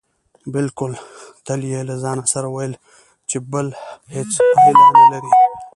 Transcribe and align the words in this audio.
بلکې 0.53 0.85
تل 1.45 1.61
يې 1.71 1.81
له 1.89 1.95
ځانه 2.03 2.23
سره 2.33 2.47
ويل 2.55 2.73
چې 3.29 3.37
بله 3.51 3.73
هېڅ 4.15 4.31
هيله 4.61 4.85
نه 4.97 5.05
لري. 5.11 5.31